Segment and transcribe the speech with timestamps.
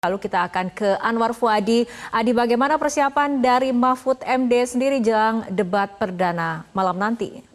[0.00, 1.84] Lalu kita akan ke Anwar Fuadi.
[2.08, 7.49] Adi, bagaimana persiapan dari Mahfud MD sendiri jelang debat perdana malam nanti?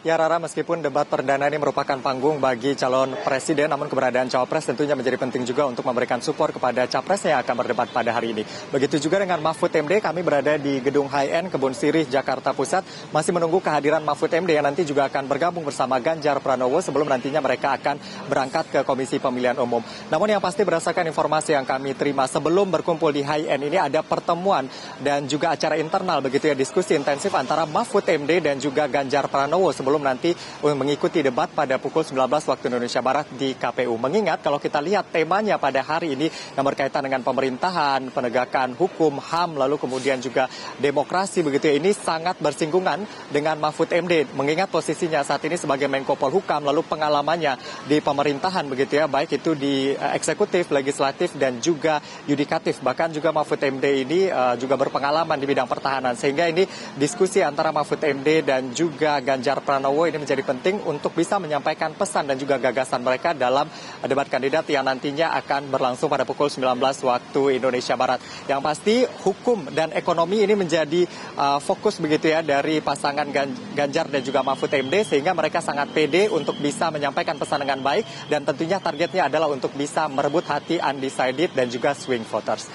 [0.00, 4.96] Ya Rara, meskipun debat perdana ini merupakan panggung bagi calon presiden, namun keberadaan cawapres tentunya
[4.96, 8.40] menjadi penting juga untuk memberikan support kepada capres yang akan berdebat pada hari ini.
[8.72, 13.12] Begitu juga dengan Mahfud MD, kami berada di Gedung High End Kebun Sirih, Jakarta Pusat,
[13.12, 17.44] masih menunggu kehadiran Mahfud MD yang nanti juga akan bergabung bersama Ganjar Pranowo sebelum nantinya
[17.44, 19.84] mereka akan berangkat ke Komisi Pemilihan Umum.
[20.08, 24.00] Namun yang pasti berdasarkan informasi yang kami terima sebelum berkumpul di High End ini ada
[24.00, 24.64] pertemuan
[25.04, 29.68] dan juga acara internal begitu ya diskusi intensif antara Mahfud MD dan juga Ganjar Pranowo
[29.76, 30.30] sebelum sebelum nanti
[30.62, 33.98] mengikuti debat pada pukul 19 waktu Indonesia Barat di KPU.
[33.98, 39.58] Mengingat kalau kita lihat temanya pada hari ini yang berkaitan dengan pemerintahan, penegakan hukum, HAM,
[39.58, 40.46] lalu kemudian juga
[40.78, 43.02] demokrasi begitu ya, ini sangat bersinggungan
[43.34, 44.30] dengan Mahfud MD.
[44.38, 47.58] Mengingat posisinya saat ini sebagai Menko Polhukam, lalu pengalamannya
[47.90, 51.98] di pemerintahan begitu ya, baik itu di eh, eksekutif, legislatif, dan juga
[52.30, 52.78] yudikatif.
[52.78, 56.14] Bahkan juga Mahfud MD ini uh, juga berpengalaman di bidang pertahanan.
[56.14, 56.62] Sehingga ini
[56.94, 61.96] diskusi antara Mahfud MD dan juga Ganjar Pranowo Pranowo ini menjadi penting untuk bisa menyampaikan
[61.96, 63.64] pesan dan juga gagasan mereka dalam
[64.04, 66.76] debat kandidat yang nantinya akan berlangsung pada pukul 19
[67.08, 68.20] waktu Indonesia Barat.
[68.44, 73.24] Yang pasti hukum dan ekonomi ini menjadi uh, fokus begitu ya dari pasangan
[73.72, 78.04] Ganjar dan juga Mahfud MD sehingga mereka sangat pede untuk bisa menyampaikan pesan dengan baik
[78.28, 82.68] dan tentunya targetnya adalah untuk bisa merebut hati undecided dan juga swing voters.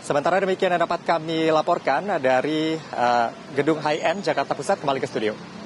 [0.00, 5.08] Sementara demikian yang dapat kami laporkan dari uh, Gedung High End Jakarta Pusat kembali ke
[5.12, 5.65] studio.